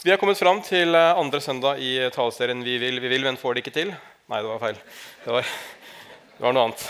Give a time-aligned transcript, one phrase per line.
[0.00, 3.36] Vi er kommet fram til eh, andre søndag i taleserien 'Vi vil, vi vil, men
[3.36, 3.90] får det ikke til'.
[4.32, 4.78] Nei, det var feil.
[5.24, 5.48] Det var,
[6.38, 6.84] det var noe annet.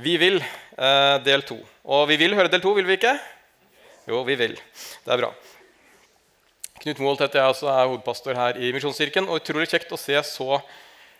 [0.00, 1.58] Vi vil, eh, del to.
[1.84, 3.12] Og vi vil høre del to, vil vi ikke?
[4.08, 4.56] Jo, vi vil.
[4.56, 5.28] Det er bra.
[6.80, 9.28] Knut Moholt heter jeg også, er hovedpastor her i Misjonskirken.
[9.28, 10.62] Og utrolig kjekt å se så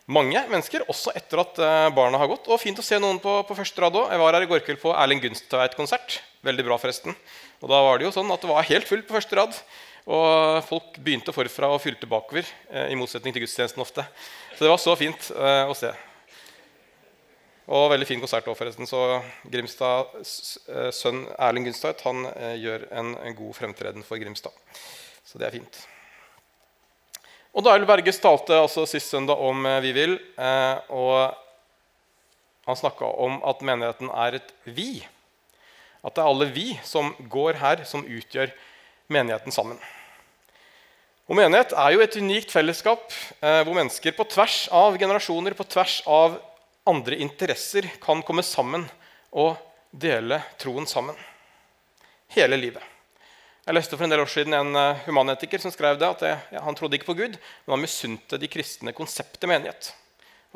[0.08, 2.48] mange mennesker, også etter at eh, barna har gått.
[2.48, 4.08] Og fint å se noen på, på første rad òg.
[4.16, 6.22] Jeg var her i går kveld på Erling Gunstveit-konsert.
[6.40, 7.12] Veldig bra, forresten.
[7.60, 9.60] Og da var det jo sånn at det var helt fullt på første rad.
[10.08, 14.04] Og folk begynte forfra og fylte bakover, eh, i motsetning til gudstjenesten ofte.
[14.56, 15.90] Så det var så fint eh, å se.
[17.68, 18.88] Og veldig fin konsert òg, forresten.
[18.88, 19.02] Så
[19.52, 22.24] Grimstads eh, sønn Erling Gunstad han
[22.56, 24.56] gjør en, god fremtreden for Grimstad.
[25.28, 25.82] Så det er fint.
[27.52, 30.16] Og Dahl Berges talte altså sist søndag om Vi vil.
[30.94, 31.34] Og
[32.64, 35.02] han snakka om at menigheten er et vi.
[36.00, 38.54] At det er alle vi som går her, som utgjør
[39.12, 39.80] menigheten sammen.
[41.28, 45.66] Og Menighet er jo et unikt fellesskap eh, hvor mennesker på tvers av generasjoner, på
[45.68, 46.38] tvers av
[46.88, 48.86] andre interesser, kan komme sammen
[49.36, 49.58] og
[49.92, 51.16] dele troen sammen.
[52.32, 52.80] Hele livet.
[53.68, 56.30] Jeg leste for en del år siden en uh, humanetiker som skrev det, at det,
[56.54, 59.90] ja, han trodde ikke på Gud, men han misunte de kristne konseptet menighet.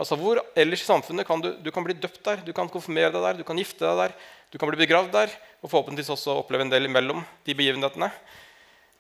[0.01, 3.13] Altså Hvor ellers i samfunnet kan du, du kan bli døpt der, du kan konfirmere
[3.13, 4.17] deg der, du kan gifte deg der,
[4.49, 8.09] du kan bli begravd der, og forhåpentligvis også oppleve en del imellom de begivenhetene.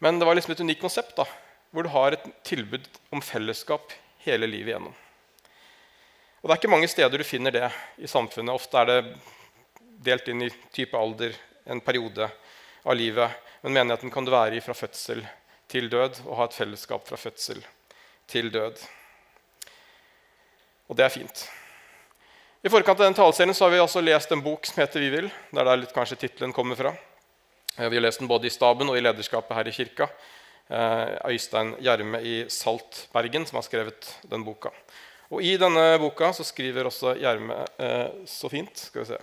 [0.05, 1.25] Men det var liksom et unikt konsept da,
[1.73, 3.93] hvor du har et tilbud om fellesskap
[4.27, 4.95] hele livet igjennom.
[6.43, 7.69] Og Det er ikke mange steder du finner det
[8.03, 8.55] i samfunnet.
[8.55, 8.99] Ofte er det
[10.03, 12.27] delt inn i type alder, en periode
[12.83, 13.31] av livet.
[13.63, 15.23] Men menigheten kan du være i fra fødsel
[15.71, 17.63] til død og ha et fellesskap fra fødsel
[18.27, 18.83] til død.
[20.91, 21.45] Og det er fint.
[22.63, 25.31] I forkant av den taleserien har vi også lest en bok som heter 'Vi vil'.
[25.53, 26.97] der der litt kanskje tittelen kommer fra.
[27.79, 30.09] Eh, vi har lest den både i staben og i lederskapet her i kirka.
[30.73, 34.73] Eh, Øystein Gjerme i Saltbergen som har skrevet den boka.
[35.33, 39.19] Og I denne boka så skriver også Gjerme eh, så fint skal vi se,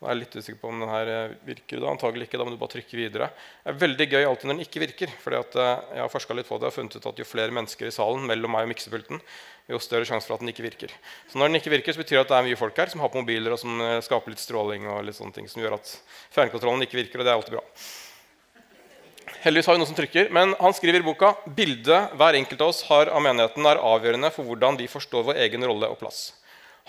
[0.00, 1.82] nå er jeg litt usikker på om den her eh, virker.
[1.82, 3.28] da, antagelig ikke, da må du bare trykke videre.
[3.60, 5.14] Det er veldig gøy alltid når den ikke virker.
[5.20, 7.92] fordi at Jeg har litt på det og funnet ut at jo flere mennesker i
[7.92, 9.20] salen mellom meg og miksepulten,
[9.68, 10.94] jo større sjanse for at den ikke virker.
[11.28, 13.04] Så når den ikke virker, så betyr det at det er mye folk her som
[13.04, 15.98] har på mobiler og som skaper litt stråling og litt sånne ting som gjør at
[16.32, 17.20] fjernkontrollen ikke virker.
[17.20, 17.66] og det er alltid bra.
[19.40, 22.74] Heldigvis har vi noen som trykker, men Han skriver i boka bildet hver enkelt av
[22.74, 26.34] oss har av menigheten, er avgjørende for hvordan vi forstår vår egen rolle og plass.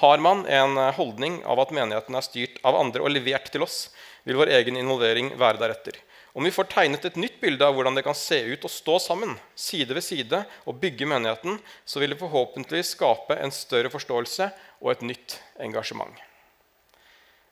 [0.03, 3.63] Har man en eh, holdning av at menigheten er styrt av andre og levert til
[3.63, 3.85] oss,
[4.27, 5.95] vil vår egen involvering være deretter.
[6.35, 8.99] Om vi får tegnet et nytt bilde av hvordan det kan se ut å stå
[8.99, 11.55] sammen, side ved side, og bygge menigheten,
[11.87, 14.51] så vil det forhåpentligvis skape en større forståelse
[14.83, 16.19] og et nytt engasjement.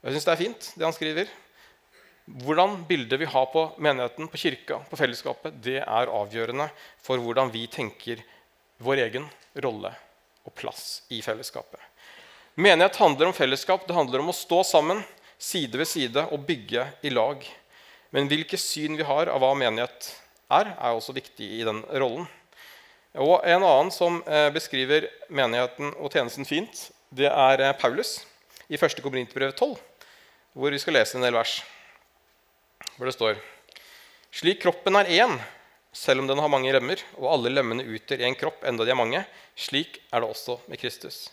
[0.03, 1.31] Jeg syns det er fint, det han skriver.
[2.29, 6.67] Hvordan bildet vi har på menigheten, på kirka, på fellesskapet, det er avgjørende
[7.01, 8.21] for hvordan vi tenker
[8.85, 9.25] vår egen
[9.63, 9.89] rolle
[10.45, 11.79] og plass i fellesskapet.
[12.59, 13.87] Menighet handler om fellesskap.
[13.87, 15.01] Det handler om å stå sammen
[15.41, 17.41] side ved side og bygge i lag.
[18.13, 20.11] Men hvilke syn vi har av hva menighet
[20.53, 22.27] er, er også viktig i den rollen.
[23.17, 28.19] Og En annen som eh, beskriver menigheten og tjenesten fint, det er eh, Paulus
[28.69, 29.01] i 1.
[29.01, 29.79] Korinterbrev 12,
[30.53, 31.57] hvor vi skal lese en del vers.
[32.99, 33.37] Hvor det står
[34.35, 35.37] Slik kroppen er én,
[35.95, 38.97] selv om den har mange lemmer, og alle lemmene utgjør én kropp, enda de er
[38.99, 39.21] mange,
[39.55, 41.29] slik er det også med Kristus.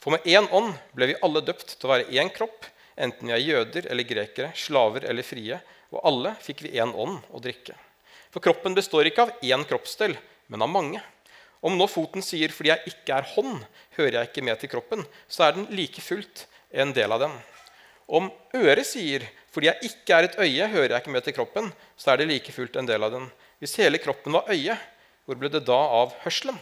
[0.00, 2.64] For med én ånd ble vi alle døpt til å være én kropp,
[2.96, 5.58] enten vi er jøder eller grekere, slaver eller frie,
[5.92, 7.76] og alle fikk vi én ånd å drikke.
[8.32, 10.16] For kroppen består ikke av én kroppsdel,
[10.48, 11.02] men av mange.
[11.60, 13.60] Om nå foten sier 'fordi jeg ikke er hånd,
[13.98, 17.36] hører jeg ikke med til kroppen', så er den like fullt en del av den.
[18.08, 21.72] Om øret sier 'fordi jeg ikke er et øye, hører jeg ikke med til kroppen',
[21.96, 23.30] så er det like fullt en del av den.
[23.58, 24.78] Hvis hele kroppen var øye,
[25.26, 26.58] hvor ble det da av hørselen?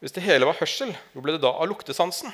[0.00, 2.32] Hvis det hele var hørsel, hvor ble det da av luktesansen?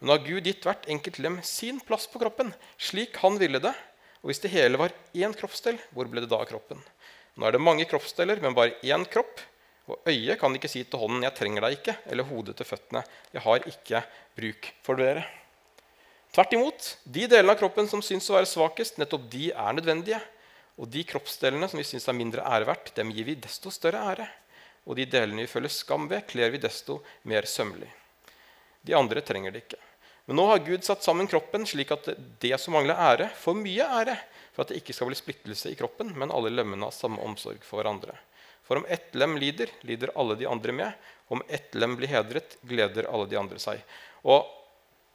[0.00, 3.72] Men har Gud gitt hvert enkelt lem sin plass på kroppen, slik han ville det.
[4.20, 6.80] Og hvis det hele var én kroppsdel, hvor ble det da av kroppen?
[7.36, 9.40] Nå er det mange kroppsdeler, men bare én kropp.
[9.86, 13.04] Og øyet kan ikke si til hånden 'jeg trenger deg ikke', eller hodet til føttene
[13.32, 14.04] 'jeg har ikke
[14.36, 15.24] bruk for dere'.
[16.36, 20.20] Tvert imot, de delene av kroppen som syns å være svakest, nettopp de er nødvendige.
[20.76, 24.26] Og de kroppsdelene som vi syns er mindre æreverdt, dem gir vi desto større ære
[24.86, 27.88] og de delene vi føler skam ved, kler vi desto mer sømmelig.
[28.86, 29.82] De andre trenger det ikke.
[30.26, 32.08] Men nå har Gud satt sammen kroppen slik at
[32.42, 34.16] det som mangler ære, får mye ære,
[34.54, 37.62] for at det ikke skal bli splittelse i kroppen, men alle lemmene har samme omsorg
[37.66, 38.14] for hverandre.
[38.66, 41.10] For om ett lem lider, lider alle de andre med.
[41.30, 43.82] Om ett lem blir hedret, gleder alle de andre seg.
[44.26, 44.46] Og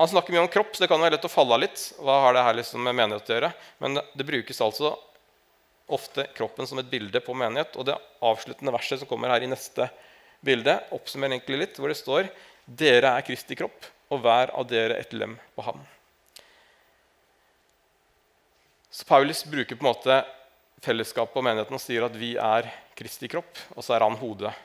[0.01, 1.81] Han snakker mye om kropp, så det kan være lett å falle av litt.
[2.01, 3.49] Hva har det her liksom med menighet å gjøre?
[3.83, 4.95] Men det brukes altså
[5.93, 7.75] ofte kroppen som et bilde på menighet.
[7.77, 9.85] Og det avsluttende verset som kommer her i neste
[10.41, 12.31] bilde, oppsummerer egentlig litt, hvor det står
[12.65, 15.83] dere er Kristi kropp, og hver av dere et lem på ham.
[18.89, 20.17] Så Paulus bruker på en måte
[20.81, 24.55] fellesskapet og menigheten og sier at vi er Kristi kropp, og så er han hodet,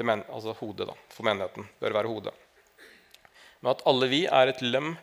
[0.00, 1.68] men, altså hodet da, for menigheten.
[1.78, 2.32] bør være hodet.
[3.62, 4.96] Men at alle vi er et lem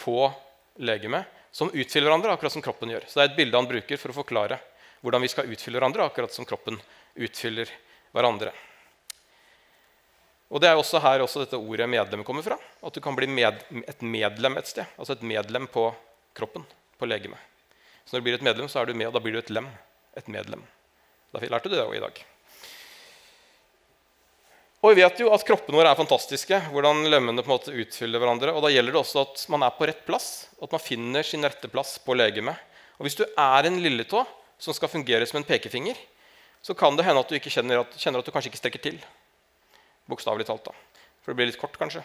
[0.00, 0.16] på
[0.76, 3.06] legemet som utfyller hverandre, akkurat som kroppen gjør.
[3.08, 4.60] Så det er et bilde han bruker for å forklare
[5.02, 6.78] hvordan vi skal utfylle hverandre, akkurat som kroppen
[7.16, 7.70] utfyller
[8.14, 8.52] hverandre.
[10.52, 12.58] Og Det er også her også dette ordet 'medlem' kommer fra.
[12.84, 14.84] At du kan bli med, et medlem et sted.
[14.98, 15.94] Altså et medlem på
[16.34, 16.66] kroppen,
[16.98, 17.40] på legemet.
[18.04, 19.50] Så når du blir et medlem, så er du med, og da blir du et
[19.50, 19.68] lem.
[20.16, 20.62] Et medlem.
[21.32, 22.24] Da lærte du det også i dag.
[24.82, 26.58] Og vi vet jo at kroppene våre er fantastiske.
[26.74, 28.50] hvordan lemmene på en måte utfyller hverandre.
[28.50, 31.46] Og da gjelder det også at man er på rett plass, at man finner sin
[31.46, 32.58] rette plass på legemet.
[32.98, 34.24] Og hvis du er en lilletå
[34.58, 35.94] som skal fungere som en pekefinger,
[36.62, 38.82] så kan det hende at du ikke kjenner at, kjenner at du kanskje ikke strekker
[38.82, 38.98] til.
[40.10, 40.66] Bokstavelig talt.
[40.66, 40.74] da.
[41.22, 42.02] For det blir litt kort, kanskje.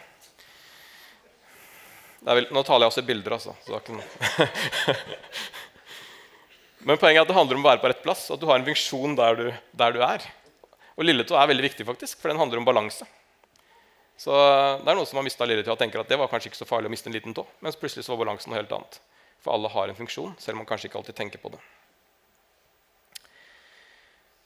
[2.22, 3.54] Vel, nå taler jeg også i bilder, altså.
[6.86, 8.28] Men poenget er at det handler om å være på rett plass.
[8.30, 9.46] At du har en funksjon der du,
[9.82, 10.22] der du er.
[10.98, 13.06] Og lilletå er veldig viktig, faktisk, for den handler om balanse.
[14.18, 16.58] Så det er noen som har mista lilletå og tenker at det var kanskje ikke
[16.58, 17.44] så farlig å miste en liten tå.
[17.62, 18.98] Mens plutselig så var balansen noe helt annet.
[19.38, 21.60] For alle har en funksjon, selv om man kanskje ikke alltid tenker på det.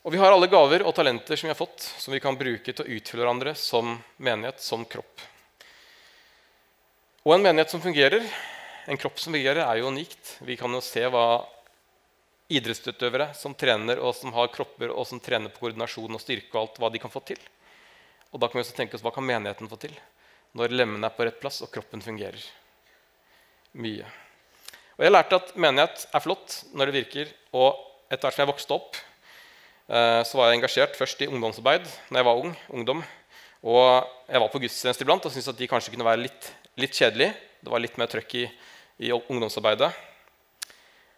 [0.03, 2.69] Og vi har alle gaver og talenter som vi har fått, som vi kan bruke
[2.75, 5.25] til å utfylle hverandre som menighet, som kropp.
[7.23, 8.27] Og en menighet som fungerer,
[8.91, 10.37] en kropp som fungerer, er jo unikt.
[10.43, 11.47] Vi kan jo se hva
[12.59, 16.63] idrettsutøvere som trener og som har kropper og som trener på koordinasjon og styrke og
[16.63, 17.41] alt hva de kan få til.
[18.33, 19.95] Og da kan vi også tenke oss hva kan menigheten få til
[20.59, 22.43] når lemmene er på rett plass og kroppen fungerer.
[23.73, 24.05] Mye.
[24.99, 27.33] Og Jeg lærte at menighet er flott når det virker.
[27.57, 27.73] Og
[28.13, 28.99] etter hvert som jeg vokste opp,
[29.89, 32.53] eh, så var jeg engasjert først i ungdomsarbeid når jeg var ung.
[32.69, 33.03] ungdom.
[33.63, 36.93] Og jeg var på gudstjeneste iblant og syntes at de kanskje kunne være litt, litt
[36.93, 37.33] kjedelige.
[37.63, 38.47] Det var litt mer trøkk i,
[38.99, 39.93] i ungdomsarbeidet.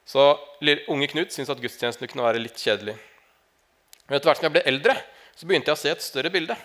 [0.04, 0.22] Så
[0.92, 2.96] unge Knut syntes at gudstjenestene kunne være litt kjedelig.
[4.04, 4.96] Men etter hvert som jeg ble eldre,
[5.34, 6.56] så begynte jeg å se et større bilde.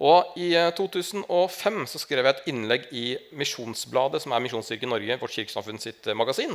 [0.00, 3.04] Og I 2005 eh, så skrev jeg et innlegg i
[3.36, 6.54] Misjonsbladet, som er Misjonskirken Norge, vårt kirkesamfunn sitt eh, magasin.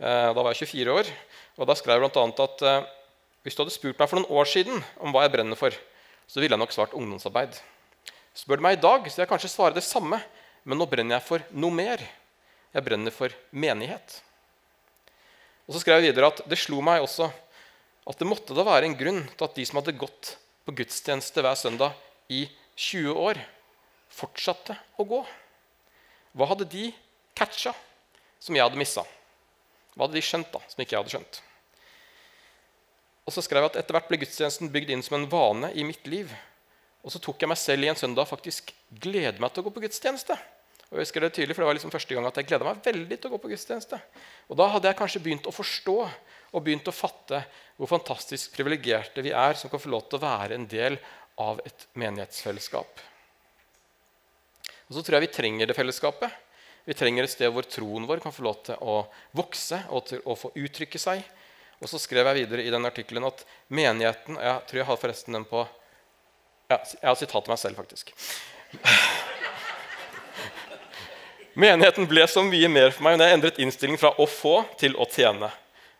[0.00, 1.12] Eh, da var jeg 24 år.
[1.60, 2.24] Og Da skrev jeg bl.a.
[2.48, 2.64] at
[3.44, 5.76] hvis du hadde spurt meg for noen år siden om hva jeg brenner for,
[6.26, 7.60] så ville jeg nok svart ungdomsarbeid.
[8.34, 10.18] Spør du meg i dag, så vil jeg kanskje svare det samme,
[10.64, 12.02] men nå brenner jeg for noe mer.
[12.72, 14.22] Jeg brenner for menighet.
[15.72, 17.30] Og så skrev jeg videre at det slo meg også
[18.04, 20.34] at det måtte da være en grunn til at de som hadde gått
[20.68, 21.94] på gudstjeneste hver søndag
[22.28, 22.42] i
[22.76, 23.40] 20 år,
[24.12, 25.22] fortsatte å gå.
[26.36, 26.90] Hva hadde de
[27.32, 27.72] catcha
[28.36, 29.06] som jeg hadde missa?
[29.96, 31.40] Hva hadde de skjønt da, som ikke jeg hadde skjønt?
[33.24, 35.88] Og så skrev jeg at Etter hvert ble gudstjenesten bygd inn som en vane i
[35.88, 36.36] mitt liv.
[37.00, 39.78] Og så tok jeg meg selv i en søndag faktisk glede meg til å gå
[39.78, 40.36] på gudstjeneste.
[40.92, 42.82] Og jeg husker Det tydelig, for det var liksom første gang at jeg gleda meg
[42.84, 43.96] veldig til å gå på gudstjeneste.
[44.52, 45.96] Og Da hadde jeg kanskje begynt å forstå
[46.52, 47.40] og begynt å fatte
[47.78, 50.98] hvor fantastisk privilegerte vi er som kan få lov til å være en del
[51.40, 53.00] av et menighetsfellesskap.
[54.90, 56.28] Og så tror jeg vi trenger det fellesskapet.
[56.84, 59.00] Vi trenger et sted hvor troen vår kan få lov til å
[59.38, 61.24] vokse og til å få uttrykke seg.
[61.80, 65.40] Og så skrev jeg videre i den artikkelen at menigheten Jeg tror jeg har forresten
[65.40, 65.64] den på
[66.68, 68.12] ja, Jeg har sitatet meg selv, faktisk.
[71.54, 74.96] Menigheten ble så mye mer for meg når jeg endret innstilling fra å få til
[74.96, 75.50] å tjene.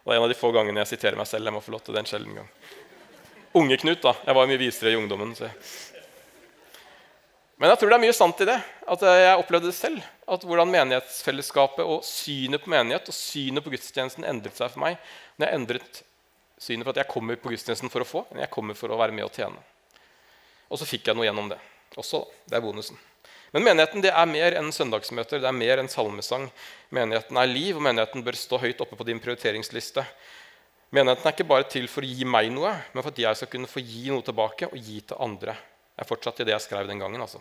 [0.03, 1.47] Det er en av de få gangene jeg siterer meg selv.
[1.47, 2.49] Jeg må få lov til den sjelden gang.
[3.61, 4.15] Unge Knut, da.
[4.25, 5.35] Jeg var mye visere i ungdommen.
[5.37, 5.51] Så.
[7.61, 8.57] Men jeg tror det er mye sant i det.
[8.97, 10.09] At jeg opplevde det selv.
[10.25, 14.97] At Hvordan menighetsfellesskapet og synet på menighet og synet på gudstjenesten endret seg for meg
[15.37, 16.03] når jeg endret
[16.63, 18.99] synet på at jeg kommer på gudstjenesten for å få, men jeg kommer for å
[18.99, 19.63] være med og tjene.
[20.73, 21.59] Og så fikk jeg noe gjennom det
[21.99, 22.25] også.
[22.49, 22.99] Det er bonusen.
[23.53, 26.47] Men menigheten det er mer enn søndagsmøter, det er mer enn salmesang.
[26.95, 30.05] Menigheten er liv, og menigheten bør stå høyt oppe på din prioriteringsliste.
[30.93, 33.51] Menigheten er ikke bare til for å gi meg noe, men for at jeg skal
[33.53, 35.57] kunne få gi noe tilbake og gi til andre.
[35.93, 37.21] Jeg er fortsatt i det jeg skrev den gangen.
[37.21, 37.41] altså.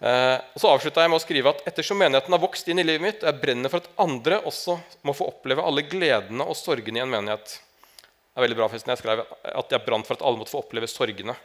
[0.00, 2.86] Eh, og så avslutta jeg med å skrive at ettersom menigheten har vokst inn i
[2.86, 7.00] livet mitt, jeg brenner for at andre også må få oppleve alle gledene og sorgene
[7.00, 7.58] i en menighet.
[8.00, 10.62] Det er veldig bra forresten, Jeg skrev at jeg brant for at alle måtte få
[10.62, 11.36] oppleve sorgene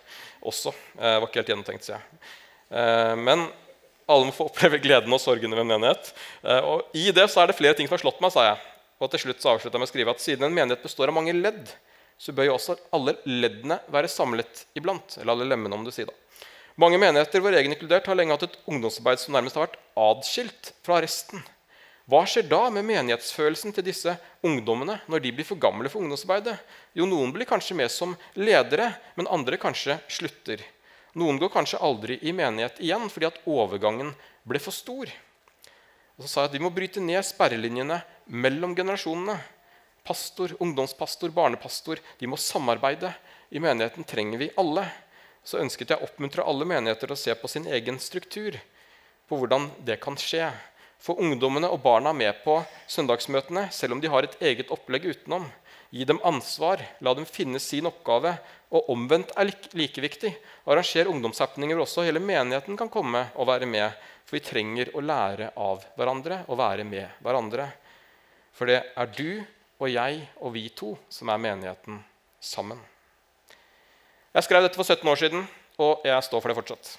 [0.44, 0.72] også.
[1.00, 2.36] Eh, var ikke helt gjennomtenkt, sier jeg.
[2.70, 3.48] Eh, men
[4.06, 6.14] alle må få oppleve gleden og sorgen ved en menighet.
[6.44, 8.62] Eh, og I det så er det flere ting som har slått meg, sa jeg.
[9.02, 11.18] Og til slutt så avslutta jeg med å skrive at siden en menighet består av
[11.18, 11.74] mange ledd,
[12.18, 15.18] så bør jo også alle leddene være samlet iblant.
[15.20, 16.16] Eller alle lemmene, om du sier da.
[16.80, 20.72] Mange menigheter, vår egen inkludert, har lenge hatt et ungdomsarbeid som nærmest har vært adskilt
[20.84, 21.44] fra resten.
[22.06, 24.12] Hva skjer da med menighetsfølelsen til disse
[24.46, 26.54] ungdommene når de blir for gamle for ungdomsarbeidet?
[26.94, 30.62] Jo, Noen blir kanskje med som ledere, men andre kanskje slutter.
[31.16, 34.12] Noen går kanskje aldri i menighet igjen fordi at overgangen
[34.44, 35.12] ble for stor.
[36.16, 39.38] Og så sa jeg at Vi må bryte ned sperrelinjene mellom generasjonene.
[40.06, 43.14] Pastor, ungdomspastor, barnepastor de må samarbeide.
[43.50, 44.86] I menigheten trenger vi alle.
[45.46, 48.60] Så ønsket jeg å oppmuntre alle menigheter til å se på sin egen struktur.
[49.30, 50.52] På hvordan det kan skje.
[51.02, 55.48] Få ungdommene og barna med på søndagsmøtene, selv om de har et eget opplegg utenom.
[55.96, 58.34] Gi dem ansvar, la dem finne sin oppgave.
[58.76, 59.48] Og omvendt er
[59.80, 60.34] like, viktig.
[60.68, 63.96] Arranger ungdomshappeninger også hele menigheten kan komme og være med.
[64.28, 67.70] For vi trenger å lære av hverandre og være med hverandre.
[68.52, 69.30] For det er du
[69.80, 72.02] og jeg og vi to som er menigheten
[72.44, 72.82] sammen.
[74.36, 75.48] Jeg skrev dette for 17 år siden,
[75.80, 76.92] og jeg står for det fortsatt.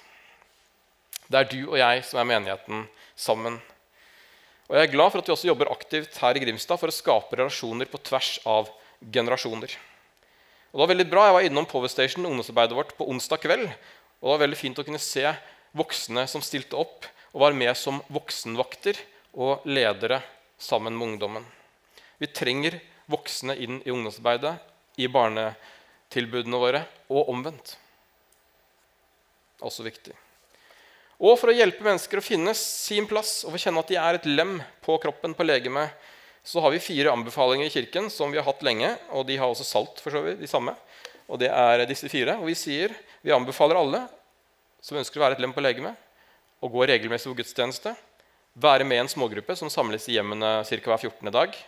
[1.29, 3.61] Det er du og jeg som er menigheten sammen.
[4.67, 6.97] Og Jeg er glad for at vi også jobber aktivt her i Grimstad for å
[6.97, 9.73] skape relasjoner på tvers av generasjoner.
[10.71, 13.67] Og det var veldig bra, Jeg var innom Power Station, ungdomsarbeidet vårt, på onsdag kveld.
[14.21, 15.25] og Det var veldig fint å kunne se
[15.73, 18.97] voksne som stilte opp og var med som voksenvakter
[19.37, 20.21] og ledere
[20.57, 21.45] sammen med ungdommen.
[22.17, 24.57] Vi trenger voksne inn i ungdomsarbeidet,
[24.97, 27.75] i barnetilbudene våre, og omvendt.
[29.61, 30.15] Også viktig.
[31.17, 34.17] Og for å hjelpe mennesker å finne sin plass og få kjenne at de er
[34.17, 35.93] et lem på kroppen, på legemet,
[36.47, 38.93] så har vi fire anbefalinger i kirken som vi har hatt lenge.
[39.11, 40.71] Og de har også salt, for så vidt, de samme.
[41.27, 42.37] Og det er disse fire.
[42.39, 44.05] Og vi sier vi anbefaler alle
[44.79, 45.97] som ønsker å være et lem på legemet,
[46.63, 47.91] å gå regelmessig på gudstjeneste.
[48.55, 50.79] Være med i en smågruppe som samles i hjemmene ca.
[50.87, 51.33] hver 14.
[51.35, 51.59] dag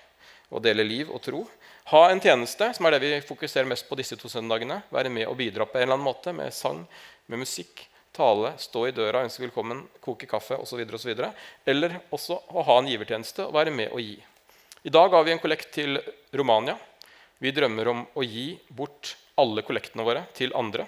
[0.50, 1.44] og dele liv og tro.
[1.92, 4.80] Ha en tjeneste, som er det vi fokuserer mest på disse to søndagene.
[4.96, 6.86] Være med og bidra på en eller annen måte med sang,
[7.28, 7.84] med musikk,
[8.16, 10.88] tale, stå i døra, ønske velkommen, koke kaffe osv.
[11.68, 14.22] Eller også å ha en givertjeneste og være med og gi.
[14.84, 15.98] I dag har vi en kollekt til
[16.32, 16.78] Romania.
[17.44, 20.86] Vi drømmer om å gi bort alle kollektene våre til andre.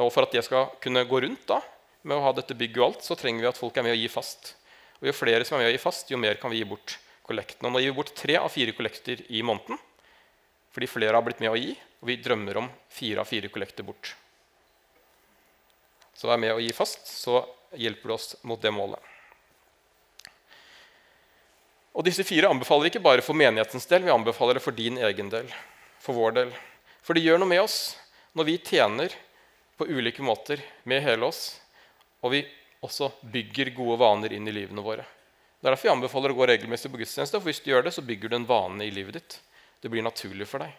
[0.00, 1.58] Og For at det skal kunne gå rundt da,
[2.00, 4.00] med å ha dette bygget og alt, så trenger vi at folk er med å
[4.00, 4.54] gi fast.
[5.02, 6.96] Og Jo flere som er med å gi fast, jo mer kan vi gi bort
[7.28, 7.68] kollektene.
[7.68, 9.80] Og nå gir vi bort tre av fire kollekter i måneden
[10.70, 11.74] fordi flere har blitt med å gi.
[12.00, 14.14] Og vi drømmer om fire av fire kollekter bort.
[16.16, 17.42] Så vær med å gi fast, så
[17.76, 19.02] hjelper det oss mot det målet.
[22.00, 25.28] Og Disse fire anbefaler ikke bare for menighetens del, vi anbefaler det for din egen
[25.28, 25.50] del.
[26.00, 26.54] For vår del.
[27.04, 27.98] For det gjør noe med oss
[28.32, 29.12] når vi tjener
[29.76, 31.58] på ulike måter med hele oss,
[32.24, 32.40] og vi
[32.80, 35.04] også bygger gode vaner inn i livene våre.
[35.60, 37.36] Det er derfor vi anbefaler å gå regelmessig på gudstjeneste.
[37.36, 39.36] For hvis du gjør det, så bygger du en vane i livet ditt.
[39.84, 40.72] Det blir naturlig for deg.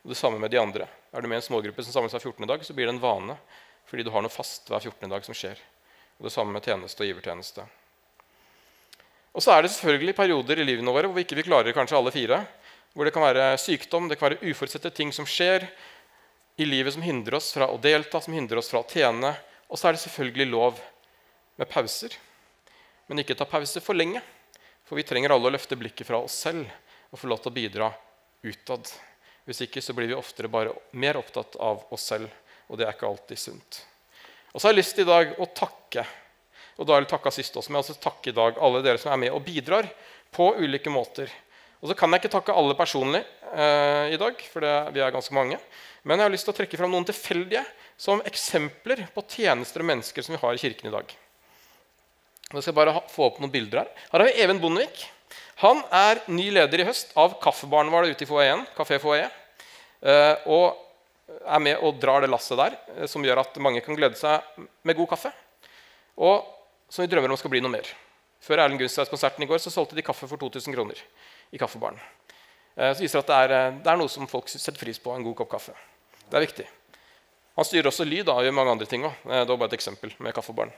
[0.00, 0.88] Og Det samme med de andre.
[1.12, 2.48] Er du med i en smågruppe som samles hver 14.
[2.48, 3.36] dag, så blir det en vane
[3.84, 5.12] fordi du har noe fast hver 14.
[5.12, 5.60] dag som skjer.
[6.16, 7.68] Og Det samme med tjeneste og givertjeneste.
[9.34, 12.12] Og så er det selvfølgelig perioder i livene våre hvor vi ikke klarer kanskje alle
[12.14, 12.44] fire.
[12.94, 15.66] Hvor det kan være sykdom, det kan være uforutsette ting som skjer
[16.62, 19.32] i livet som hindrer oss fra å delta, som hindrer oss fra å tjene.
[19.66, 20.78] Og så er det selvfølgelig lov
[21.58, 22.14] med pauser.
[23.10, 24.22] Men ikke ta pause for lenge.
[24.86, 26.70] For vi trenger alle å løfte blikket fra oss selv
[27.10, 27.90] og få lov til å bidra
[28.46, 28.86] utad.
[29.48, 32.30] Hvis ikke så blir vi oftere bare mer opptatt av oss selv
[32.68, 33.80] og det er ikke alltid sunt.
[34.52, 36.04] Og så har jeg lyst i dag å takke
[36.76, 39.00] og da har jeg takka sist også, men jeg også takke i dag alle dere
[39.00, 39.88] som er med og bidrar
[40.34, 41.30] på ulike måter.
[41.82, 43.20] Og så kan jeg ikke takke alle personlig
[43.52, 45.58] eh, i dag, for det, vi er ganske mange.
[46.02, 47.62] Men jeg har lyst til å trekke fram noen tilfeldige
[48.00, 51.12] som eksempler på tjenester og mennesker som vi har i kirken i dag.
[52.54, 55.04] Jeg skal bare ha, få opp noen bilder Her Her har vi Even Bondevik.
[55.62, 58.64] Han er ny leder i høst av Kaffebaren var det ute i foajeen.
[58.76, 59.28] Kafé Foajé.
[60.04, 60.80] Eh, og
[61.44, 64.40] er med og drar det lasset der, eh, som gjør at mange kan glede seg
[64.82, 65.32] med god kaffe.
[66.16, 66.44] Og
[66.94, 67.88] som vi drømmer om skal bli noe mer.
[68.44, 71.00] Før Erlend Gunstveits-konserten i går så solgte de kaffe for 2000 kroner
[71.50, 71.98] i kaffebaren.
[72.76, 75.10] Eh, så viser at det er, eh, det er, noe som folk setter pris på.
[75.14, 75.74] en god kopp kaffe.
[76.30, 76.66] Det er viktig.
[77.58, 79.14] Han styrer også lyd og gjør mange andre ting òg.
[79.24, 80.72] Det var bare et eksempel med kaffebaren.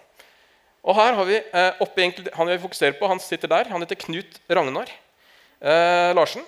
[0.85, 1.41] Og her har vi
[1.81, 3.69] oppe enkelt, Han vi fokuserer på, han sitter der.
[3.69, 4.87] Han heter Knut Ragnar
[5.61, 6.45] eh, Larsen.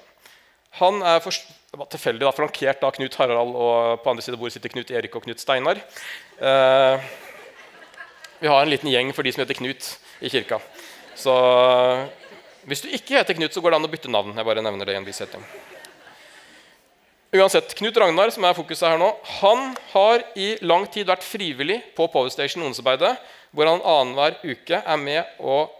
[0.78, 4.36] Han er for, det var tilfeldig da, flankert av Knut Harald, og på andre side
[4.36, 5.80] av bordet sitter Knut Erik og Knut Steinar.
[6.38, 7.08] Eh,
[8.40, 9.88] vi har en liten gjeng for de som heter Knut
[10.20, 10.60] i kirka.
[11.18, 11.34] Så
[12.68, 14.36] hvis du ikke heter Knut, så går det an å bytte navn.
[14.36, 15.44] Jeg bare nevner det i en viss setting.
[17.34, 19.10] Uansett, Knut Ragnar, som er fokuset her nå,
[19.42, 23.18] han har i lang tid vært frivillig på Power Station ungdomsarbeidet,
[23.52, 25.74] hvor han annenhver uke er med og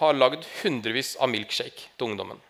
[0.00, 2.40] har lagd hundrevis av milkshake til ungdommen.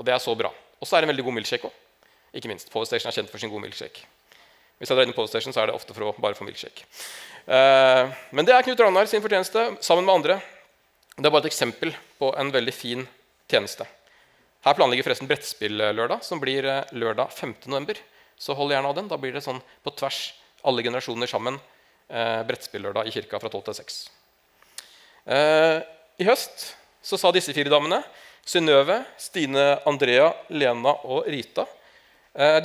[0.00, 0.48] Og det er så bra.
[0.80, 1.76] Og så er det en veldig god milkshake òg.
[2.32, 2.72] Ikke minst.
[2.72, 4.06] Power Station er kjent for sin gode milkshake.
[4.82, 6.82] Hvis jeg drar i Power så er det ofte for å bare få milkshake.
[7.46, 10.38] Eh, men det er Knut Ragnar sin fortjeneste sammen med andre.
[11.14, 13.04] Det er bare et eksempel på en veldig fin
[13.46, 13.86] tjeneste.
[14.66, 18.00] Her planlegger forresten brettspill-lørdag, som blir eh, lørdag 5.11.
[18.42, 19.10] Så hold gjerne av den.
[19.12, 20.32] Da blir det sånn på tvers,
[20.66, 21.60] alle generasjoner sammen,
[22.10, 24.00] eh, brettspill-lørdag i kirka fra 12 til 6.
[25.30, 25.78] Eh,
[26.18, 26.72] I høst
[27.06, 28.02] så sa disse fire damene,
[28.42, 31.81] Synnøve, Stine, Andrea, Lena og Rita eh,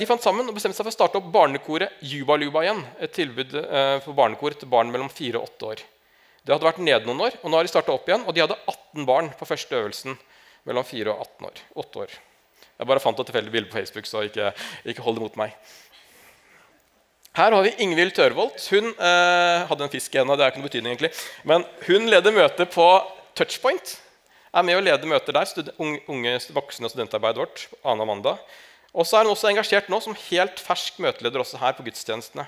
[0.00, 2.80] de fant sammen og bestemte seg for å starte opp barnekoret Juba Luba igjen.
[3.04, 5.82] Et tilbud eh, for barnekor til barn mellom 4 og 8 år.
[6.40, 8.24] Det hadde vært nede noen år, og nå har de starta opp igjen.
[8.24, 10.16] Og de hadde 18 barn på første øvelsen
[10.68, 11.60] mellom 4 og 18 år.
[11.84, 12.14] 8 år.
[12.78, 14.52] Jeg bare fant et tilfeldig bilde på Facebook, så ikke,
[14.88, 15.52] ikke hold det mot meg.
[17.36, 18.64] Her har vi Ingvild Tørvoldt.
[18.72, 20.36] Hun eh, hadde en fisk i henne.
[20.38, 21.10] Det er ikke noe betydning, egentlig.
[21.46, 22.86] Men hun leder møtet på
[23.36, 23.98] Touchpoint.
[24.56, 25.74] Er med og leder møter der.
[26.08, 27.66] unge voksne og studentarbeidet vårt.
[27.84, 28.38] Anna Amanda.
[28.96, 32.46] Og så er hun også engasjert nå som helt fersk møteleder også her på gudstjenestene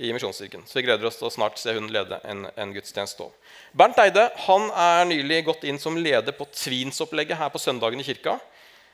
[0.00, 0.62] i Misjonskirken.
[0.66, 3.50] Så vi gleder oss til å snart se hun lede en, en gudstjeneste òg.
[3.76, 8.06] Bernt Eide han er nylig gått inn som leder på Twins-opplegget her på søndagen i
[8.06, 8.38] kirka.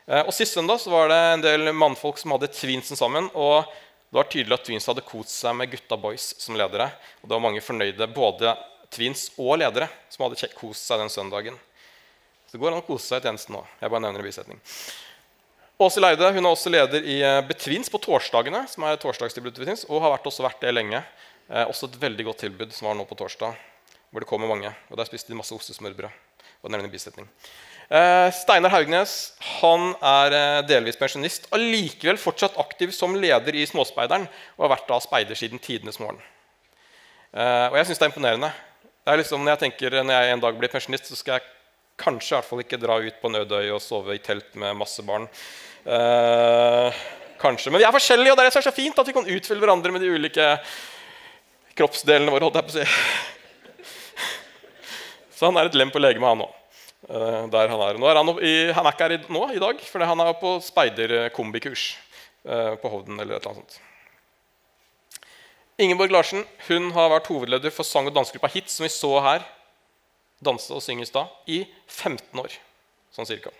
[0.06, 3.28] Eh, og Sist søndag så var det en del mannfolk som hadde Twinsen sammen.
[3.34, 3.68] og
[4.08, 6.88] Det var tydelig at Twins hadde kost seg med gutta boys som ledere.
[7.20, 8.56] Og det var mange fornøyde, både
[8.90, 11.58] Twins og ledere, som hadde kost seg den søndagen.
[12.46, 13.64] Så det går an å kose seg i tjenesten nå.
[13.82, 14.62] Jeg bare nevner en bisetning.
[15.76, 19.82] Åse Leide hun er også leder i eh, Betvins på torsdagene, som er torsdagstilbudet Betvins,
[19.90, 21.02] og har vært, også vært det lenge.
[21.50, 23.58] Eh, også et veldig godt tilbud som var nå på torsdag,
[24.08, 24.70] hvor det kommer mange.
[24.88, 26.22] Og Der spiste de masse ostesmørbrød.
[26.64, 27.28] og nevner bisetning.
[27.92, 34.24] Eh, Steinar Haugnes han er eh, delvis pensjonist, allikevel fortsatt aktiv som leder i Småspeideren
[34.56, 36.18] og har vært da speider siden tidenes morgen.
[37.36, 38.50] Eh, og jeg syns det er imponerende.
[39.04, 41.46] Det er liksom, når jeg tenker når jeg en dag blir pensjonist, så skal jeg
[42.00, 45.04] kanskje i hvert fall ikke dra ut på Nødøy og sove i telt med masse
[45.06, 45.28] barn.
[45.86, 47.00] Eh,
[47.38, 47.70] kanskje.
[47.70, 50.02] Men vi er forskjellige, og det er så fint at vi kan utfylle hverandre med
[50.02, 50.46] de ulike
[51.78, 52.48] kroppsdelene våre.
[52.48, 52.86] holdt jeg på å si.
[55.36, 56.54] Så han er et lem på legemet, han òg.
[57.06, 57.98] Eh, der han er.
[58.02, 60.32] Nå er han, i, han er ikke her i, nå i dag, for han er
[60.40, 61.90] på speiderkombikurs
[62.48, 63.20] eh, på Hovden.
[63.20, 63.82] eller et eller annet sånt.
[65.78, 69.44] Ingeborg Larsen hun har vært hovedleder for sang- og dansegruppa Hit, som vi så her
[70.42, 72.56] danse og synge i stad, i 15 år.
[73.14, 73.52] Sånn cirka.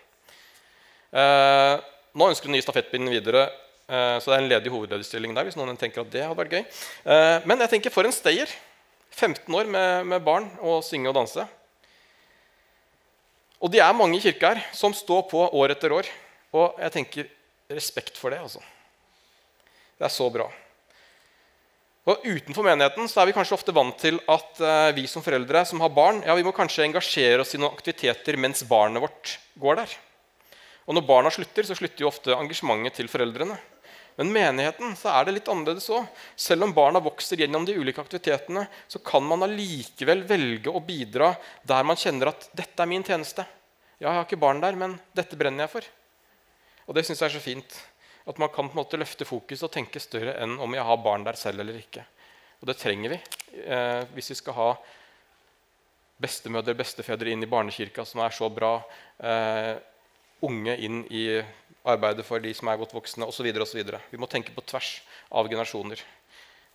[1.13, 1.77] Eh,
[2.17, 3.47] nå ønsker hun å gi stafettpinnen videre,
[3.85, 5.45] eh, så det er en ledig hovedlederstilling der.
[5.45, 6.63] hvis noen tenker at det hadde vært gøy.
[7.13, 8.49] Eh, men jeg tenker for en stayer.
[9.17, 11.45] 15 år med, med, barn og synge og danse.
[13.57, 16.09] Og de er mange i kirka her som står på år etter år.
[16.53, 17.29] Og jeg tenker
[17.73, 18.41] respekt for det.
[18.43, 18.61] altså.
[19.97, 20.45] Det er så bra.
[22.07, 25.65] Og Utenfor menigheten så er vi kanskje ofte vant til at uh, vi som foreldre
[25.67, 29.33] som har barn, ja, vi må kanskje engasjere oss i noen aktiviteter mens barnet vårt
[29.59, 29.97] går der.
[30.87, 33.57] Og Når barna slutter, så slutter jo ofte engasjementet til foreldrene.
[34.17, 36.07] Men menigheten så er det litt annerledes òg.
[36.39, 41.35] Selv om barna vokser gjennom de ulike aktivitetene, så kan man allikevel velge å bidra
[41.67, 43.45] der man kjenner at 'dette er min tjeneste'.
[43.99, 45.85] Ja, jeg har ikke barn der, men dette brenner jeg for.
[46.87, 47.77] Og det syns jeg er så fint.
[48.27, 50.97] At man kan på en måte løfte fokus og tenke større enn om jeg har
[51.03, 52.03] barn der selv eller ikke.
[52.61, 53.19] Og det trenger vi
[53.63, 54.69] eh, hvis vi skal ha
[56.17, 58.79] bestemødre bestefedre inn i barnekirka, som er så bra.
[59.21, 59.75] Eh,
[60.45, 61.41] unge inn i
[61.87, 63.47] arbeidet for de som er godt voksne osv.
[63.47, 64.99] Vi må tenke på tvers
[65.31, 66.03] av generasjoner.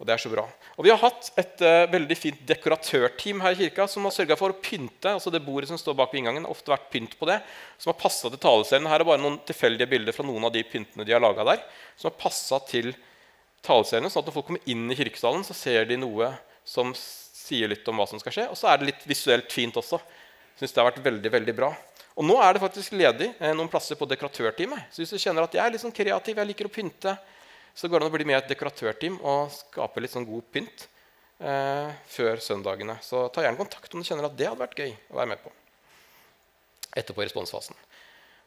[0.03, 0.43] Og det er så bra.
[0.75, 4.35] Og Vi har hatt et uh, veldig fint dekoratørteam her i kirka som har sørga
[4.41, 6.49] for å pynte altså det bordet som står bak ved inngangen.
[6.51, 7.39] ofte vært pynt på det,
[7.79, 8.89] Som har passa til talescenen.
[8.91, 11.63] Her er bare noen tilfeldige bilder fra noen av de pyntene de har laga der.
[11.97, 12.91] Som har til
[13.63, 16.33] taleseriene, sånn at når folk kommer inn i kirkesalen, så ser de noe
[16.67, 18.49] som sier litt om hva som skal skje.
[18.51, 20.01] Og så er det litt visuelt fint også.
[20.59, 21.71] Synes det har vært veldig, veldig bra.
[22.19, 24.91] Og nå er det faktisk ledig eh, noen plasser på dekoratørteamet.
[24.93, 27.17] Så hvis du kjenner at jeg er litt sånn kreativ, jeg liker å pynte,
[27.75, 30.45] så går det an å bli med i et dekoratørteam og skape litt sånn god
[30.53, 30.87] pynt
[31.41, 32.99] eh, før søndagene.
[33.05, 35.41] Så ta gjerne kontakt om du kjenner at det hadde vært gøy å være med
[35.41, 35.55] på.
[37.01, 37.79] Etterpå i responsfasen.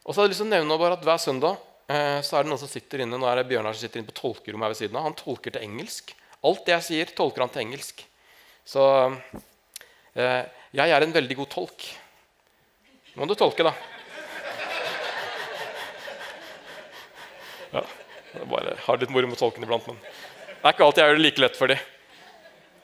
[0.06, 1.58] Og så hadde jeg lyst til å nevne bare at Hver søndag
[1.90, 4.12] eh, så er det noen som sitter inne nå er det Bjørnar som sitter inne
[4.12, 5.08] på tolkerommet her ved siden av.
[5.08, 6.14] Han tolker til engelsk.
[6.46, 8.06] Alt det jeg sier, tolker han til engelsk.
[8.66, 8.84] Så
[10.14, 10.42] eh,
[10.76, 11.88] jeg er en veldig god tolk.
[13.16, 13.72] Nå må du tolke, da.
[17.72, 17.80] Ja.
[18.34, 21.16] Jeg bare har litt moro med tolken iblant, men det er ikke alltid jeg gjør
[21.16, 21.80] det like lett for dem.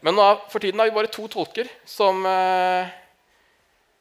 [0.00, 2.88] Men nå, for tiden har vi bare to tolker som, eh,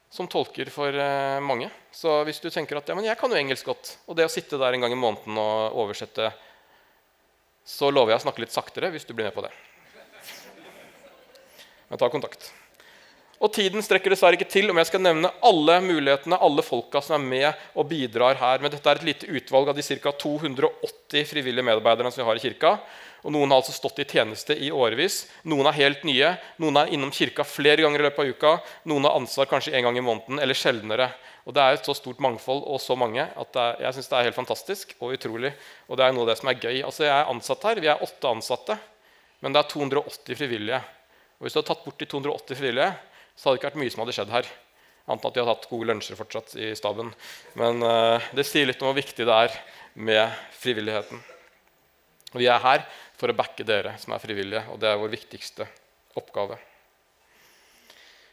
[0.08, 1.68] som tolker for eh, mange.
[1.92, 4.32] Så hvis du tenker at ja, men jeg kan jo engelsk godt, og det å
[4.32, 6.32] sitte der en gang i måneden og oversette,
[7.68, 9.52] så lover jeg å snakke litt saktere hvis du blir med på det.
[11.92, 12.54] Men ta kontakt.
[13.42, 17.16] Og tiden strekker dessverre ikke til om jeg skal nevne alle mulighetene, alle folka som
[17.18, 18.62] er med og bidrar her.
[18.62, 20.12] Men dette er et lite utvalg av de ca.
[20.14, 22.76] 280 frivillige medarbeiderne som vi har i kirka.
[23.26, 25.24] Og Noen har altså stått i tjeneste i årevis.
[25.50, 26.36] Noen er helt nye.
[26.62, 28.54] Noen er innom kirka flere ganger i løpet av uka.
[28.94, 31.10] Noen har ansvar kanskje en gang i måneden eller sjeldnere.
[31.50, 34.18] Og Det er et så stort mangfold og så mange at er, jeg synes det
[34.20, 35.56] er helt fantastisk og utrolig.
[35.90, 36.84] Og det er noe av det som er gøy.
[36.86, 37.82] Altså Jeg er ansatt her.
[37.82, 38.78] Vi er åtte ansatte,
[39.42, 40.84] men det er 280 frivillige.
[41.40, 42.92] Og Hvis du har tatt bort de 280 frivillige,
[43.36, 44.50] så hadde det ikke vært mye som hadde skjedd her.
[45.10, 47.12] Annet at de har hatt gode lunsjer fortsatt i staben.
[47.60, 49.56] Men uh, det sier litt om hvor viktig det er
[49.98, 51.22] med frivilligheten.
[52.32, 52.86] Og Vi er her
[53.20, 55.68] for å backe dere som er frivillige, og det er vår viktigste
[56.18, 56.60] oppgave.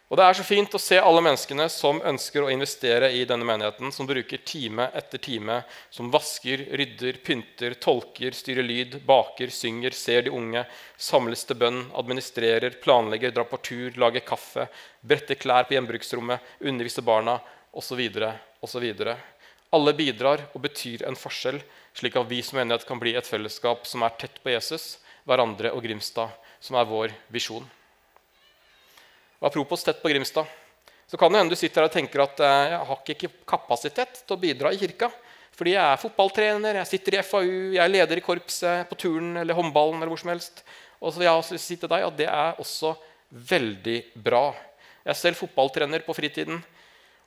[0.08, 3.44] Og Det er så fint å se alle menneskene som ønsker å investere i denne
[3.44, 5.58] menigheten, som bruker time etter time,
[5.92, 10.64] som vasker, rydder, pynter, tolker, styrer lyd, baker, synger, ser de unge,
[10.96, 14.70] samles til bønn, administrerer, planlegger, drar på tur, lager kaffe,
[15.04, 17.36] bretter klær på gjenbruksrommet, underviser barna
[17.76, 18.00] osv.
[18.64, 18.88] osv.
[19.76, 21.60] Alle bidrar og betyr en forskjell,
[21.92, 24.94] slik at vi som menighet kan bli et fellesskap som er tett på Jesus,
[25.28, 26.32] hverandre og Grimstad,
[26.64, 27.68] som er vår visjon.
[29.38, 30.46] Og Apropos tett på Grimstad.
[31.08, 34.22] Så kan det hende du sitter her og tenker at eh, jeg har ikke kapasitet
[34.24, 35.08] til å bidra i kirka.
[35.58, 39.38] Fordi jeg er fotballtrener, jeg sitter i FAU, jeg er leder i korpset på turn
[39.40, 39.98] eller håndballen.
[39.98, 40.62] eller hvor som helst.
[41.00, 42.92] Og så vil jeg også si til deg at det er også
[43.30, 43.96] veldig
[44.26, 44.50] bra.
[45.04, 46.60] Jeg er selv fotballtrener på fritiden.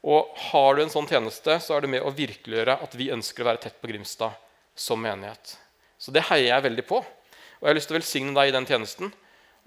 [0.01, 3.43] Og har du en sånn tjeneste, så er det med å virkeliggjøre at vi ønsker
[3.43, 4.37] å være tett på Grimstad
[4.77, 5.55] som menighet.
[6.01, 7.01] Så det heier jeg veldig på.
[7.01, 9.11] Og jeg har lyst til å velsigne deg i den tjenesten.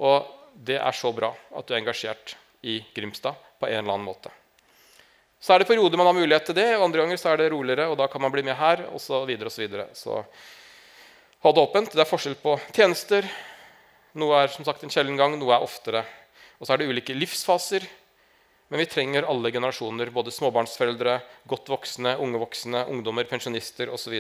[0.02, 4.06] Og det er så bra at du er engasjert i Grimstad på en eller annen
[4.06, 4.32] måte.
[5.44, 7.50] Så er det perioder man har mulighet til det, og andre ganger så er det
[7.52, 7.88] roligere.
[7.90, 9.88] og da kan man bli med her, og så videre og så videre.
[9.92, 10.22] Så
[11.44, 11.92] ha det åpent.
[11.92, 13.28] Det er forskjell på tjenester.
[14.16, 16.04] Noe er som sagt en sjelden gang, noe er oftere.
[16.56, 17.84] Og så er det ulike livsfaser.
[18.72, 21.18] Men vi trenger alle generasjoner, både småbarnsforeldre,
[21.50, 24.16] godt voksne, unge voksne, ungdommer, pensjonister osv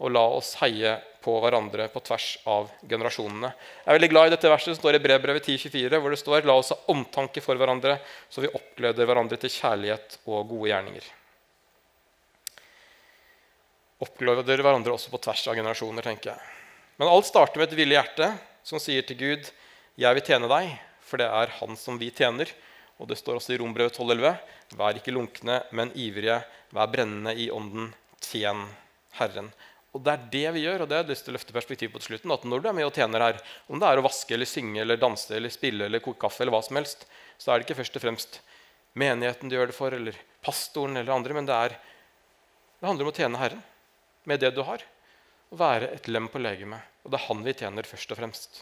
[0.00, 3.50] og la oss heie på hverandre på tvers av generasjonene.
[3.52, 6.48] Jeg er veldig glad i dette verset som står i brevbrevet 1024, hvor det står
[6.48, 7.98] La oss ha omtanke for hverandre,
[8.32, 11.10] så vi oppgleder hverandre til kjærlighet og gode gjerninger.
[14.00, 16.56] Oppgleder hverandre også på tvers av generasjoner, tenker jeg.
[16.96, 18.30] Men alt starter med et villig hjerte
[18.64, 19.52] som sier til Gud,
[20.00, 22.48] 'Jeg vil tjene deg', for det er Han som vi tjener.
[23.00, 24.38] Og det står også i Rombrevet 12,11.:
[24.76, 26.42] Vær ikke lunkne, men ivrige.
[26.72, 27.92] Vær brennende i ånden.
[28.20, 28.68] Tjen
[29.16, 29.52] Herren.
[29.90, 31.98] Og det er det vi gjør, og det er lyst til å løfte perspektiv på
[31.98, 34.36] til slutten, at når du er med og tjener her, om det er å vaske
[34.36, 37.08] eller synge eller danse eller spille eller koke kaffe, eller hva som helst,
[37.40, 38.38] så er det ikke først og fremst
[39.00, 41.76] menigheten du gjør det for, eller pastoren eller andre, men det, er,
[42.78, 43.66] det handler om å tjene Herren
[44.30, 44.84] med det du har.
[45.50, 46.86] Å være et lem på legemet.
[47.02, 48.60] Og det er Han vi tjener først og fremst.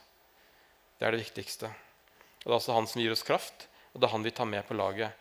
[0.98, 1.68] Det er det viktigste.
[1.68, 4.48] Og Det er også Han som gir oss kraft, og det er Han vi tar
[4.48, 5.12] med på laget,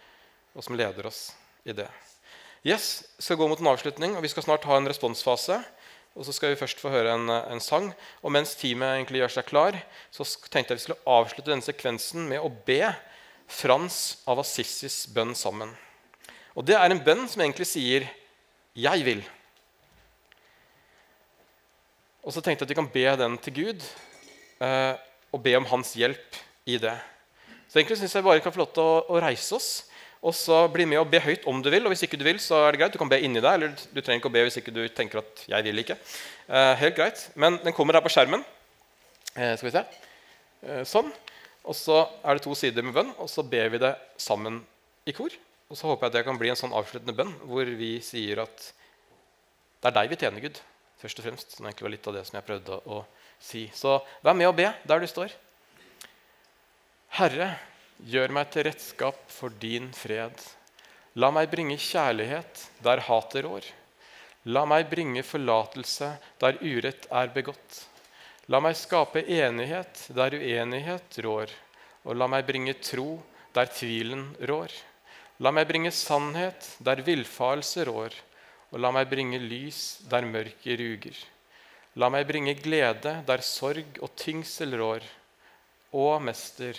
[0.56, 1.34] og som leder oss
[1.68, 1.90] i det.
[2.64, 5.60] Yes, skal gå mot en avslutning, og Vi skal snart ha en responsfase.
[6.18, 7.92] Og så skal vi først få høre en, en sang.
[8.26, 9.78] Og mens teamet egentlig gjør seg klar,
[10.10, 12.82] så tenkte jeg vi skulle avslutte denne sekvensen med å be
[13.48, 15.70] Frans av Assissis bønn sammen.
[16.58, 18.10] Og det er en bønn som egentlig sier
[18.76, 19.30] 'Jeg vil'.
[22.26, 23.84] Og så tenkte jeg at vi kan be den til Gud
[24.60, 24.96] eh,
[25.32, 26.98] og be om hans hjelp i det.
[27.70, 29.70] Så egentlig syns jeg bare kan få lov til å, å reise oss.
[30.26, 31.86] Og så bli med og be høyt om du vil.
[31.86, 32.96] Og hvis ikke du vil, så er det greit.
[32.96, 33.54] Du kan be inni deg.
[33.54, 35.98] Eller du trenger ikke å be hvis ikke du tenker at 'jeg vil ikke'.
[36.50, 37.30] Eh, helt greit.
[37.36, 38.44] Men den kommer her på skjermen.
[39.36, 39.86] Eh, skal vi se.
[40.64, 41.12] Eh, sånn.
[41.66, 44.66] Og så er det to sider med bønn, og så ber vi det sammen
[45.06, 45.30] i kor.
[45.70, 48.40] Og så håper jeg at det kan bli en sånn avsluttende bønn hvor vi sier
[48.40, 48.72] at
[49.82, 50.60] det er deg vi tjener, Gud.
[51.02, 51.58] Først og fremst.
[51.58, 53.02] Som egentlig var litt av det som jeg prøvde å
[53.40, 53.68] si.
[53.76, 55.36] Så vær med og be der du står.
[57.20, 57.52] Herre,
[58.06, 60.38] Gjør meg til redskap for din fred.
[61.18, 63.66] La meg bringe kjærlighet der hatet rår.
[64.54, 67.80] La meg bringe forlatelse der urett er begått.
[68.54, 71.50] La meg skape enighet der uenighet rår,
[72.06, 73.18] og la meg bringe tro
[73.58, 74.70] der tvilen rår.
[75.42, 78.14] La meg bringe sannhet der villfarelse rår,
[78.70, 81.18] og la meg bringe lys der mørket ruger.
[81.98, 85.02] La meg bringe glede der sorg og tyngsel rår.
[85.98, 86.78] Å, Mester,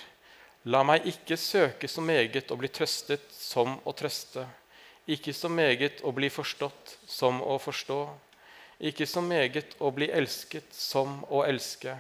[0.69, 4.43] La meg ikke søke så meget å bli trøstet som å trøste,
[5.09, 8.01] ikke så meget å bli forstått som å forstå,
[8.91, 11.95] ikke så meget å bli elsket som å elske,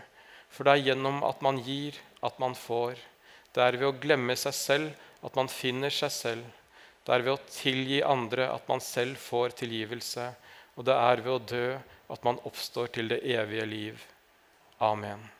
[0.52, 3.00] for det er gjennom at man gir, at man får.
[3.54, 6.44] Det er ved å glemme seg selv at man finner seg selv.
[7.04, 10.28] Det er ved å tilgi andre at man selv får tilgivelse.
[10.76, 11.64] Og det er ved å dø
[12.12, 14.06] at man oppstår til det evige liv.
[14.84, 15.37] Amen.